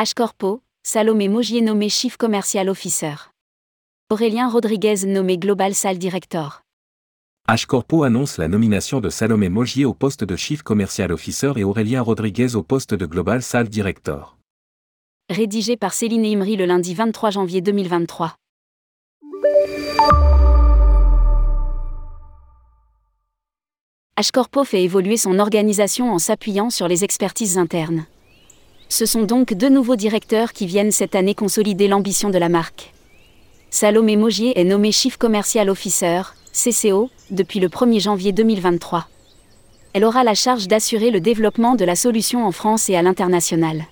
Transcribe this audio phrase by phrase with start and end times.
[0.00, 3.32] H Corpo, Salomé Mogier nommé Chief Commercial Officer.
[4.10, 6.62] Aurélien Rodriguez nommé Global Sales Director.
[7.48, 11.64] H Corpo annonce la nomination de Salomé Mogier au poste de Chief Commercial Officer et
[11.64, 14.38] Aurélien Rodriguez au poste de Global Sales Director.
[15.30, 18.36] Rédigé par Céline Imri le lundi 23 janvier 2023.
[24.16, 28.06] H-Corpo fait évoluer son organisation en s'appuyant sur les expertises internes.
[28.88, 32.92] Ce sont donc deux nouveaux directeurs qui viennent cette année consolider l'ambition de la marque.
[33.70, 39.06] Salomé Mogier est nommé Chief Commercial Officer, CCO, depuis le 1er janvier 2023.
[39.92, 43.84] Elle aura la charge d'assurer le développement de la solution en France et à l'international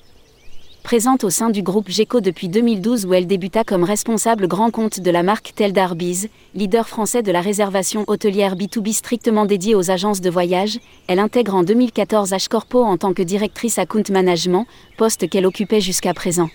[0.87, 5.01] présente au sein du groupe GECO depuis 2012 où elle débuta comme responsable grand compte
[5.01, 9.91] de la marque Teldar Biz, leader français de la réservation hôtelière B2B strictement dédiée aux
[9.91, 10.79] agences de voyage.
[11.09, 14.65] Elle intègre en 2014 H-Corpo en tant que directrice account management,
[14.97, 16.51] poste qu'elle occupait jusqu'à présent.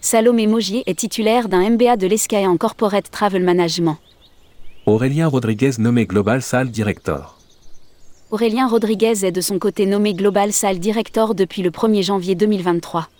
[0.00, 3.98] Salomé Mogier est titulaire d'un MBA de l'ESCAE en Corporate Travel Management.
[4.86, 7.38] Aurélien Rodriguez nommé Global Sales Director.
[8.30, 13.10] Aurélien Rodriguez est de son côté nommé Global Sales Director depuis le 1er janvier 2023.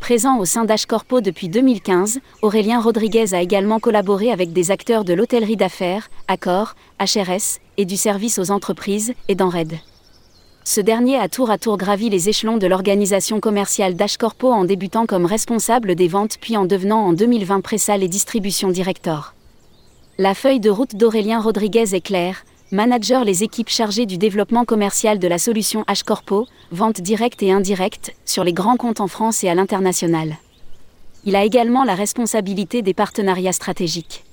[0.00, 5.14] Présent au sein d'H-Corpo depuis 2015, Aurélien Rodriguez a également collaboré avec des acteurs de
[5.14, 9.74] l'hôtellerie d'affaires, Accor, HRS, et du service aux entreprises, et d'Enred.
[10.64, 15.06] Ce dernier a tour à tour gravi les échelons de l'organisation commerciale d'H-Corpo en débutant
[15.06, 19.34] comme responsable des ventes puis en devenant en 2020 pressal et distribution director.
[20.18, 25.18] La feuille de route d'Aurélien Rodriguez est claire, manager les équipes chargées du développement commercial
[25.18, 29.48] de la solution H-Corpo, vente directe et indirecte, sur les grands comptes en France et
[29.48, 30.36] à l'international.
[31.24, 34.24] Il a également la responsabilité des partenariats stratégiques.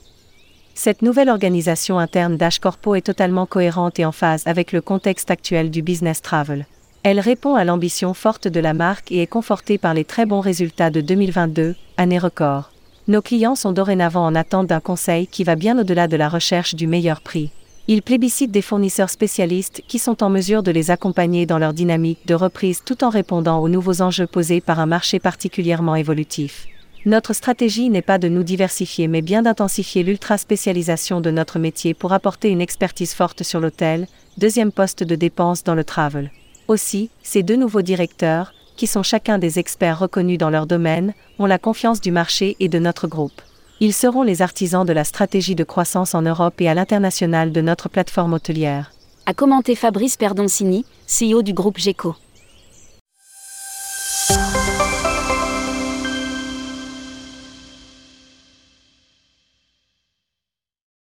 [0.75, 5.69] Cette nouvelle organisation interne d'H-Corpo est totalement cohérente et en phase avec le contexte actuel
[5.69, 6.65] du business travel.
[7.03, 10.39] Elle répond à l'ambition forte de la marque et est confortée par les très bons
[10.39, 12.71] résultats de 2022, année record.
[13.07, 16.73] Nos clients sont dorénavant en attente d'un conseil qui va bien au-delà de la recherche
[16.73, 17.51] du meilleur prix.
[17.89, 22.25] Ils plébiscitent des fournisseurs spécialistes qui sont en mesure de les accompagner dans leur dynamique
[22.25, 26.67] de reprise tout en répondant aux nouveaux enjeux posés par un marché particulièrement évolutif.
[27.05, 32.13] Notre stratégie n'est pas de nous diversifier mais bien d'intensifier l'ultra-spécialisation de notre métier pour
[32.13, 34.07] apporter une expertise forte sur l'hôtel,
[34.37, 36.31] deuxième poste de dépense dans le travel.
[36.69, 41.45] Aussi, ces deux nouveaux directeurs, qui sont chacun des experts reconnus dans leur domaine, ont
[41.45, 43.41] la confiance du marché et de notre groupe.
[43.79, 47.61] Ils seront les artisans de la stratégie de croissance en Europe et à l'international de
[47.61, 48.91] notre plateforme hôtelière.
[49.25, 52.15] A commenté Fabrice Perdoncini, CEO du groupe GECO.